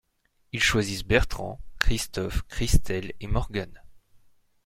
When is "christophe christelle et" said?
1.77-3.27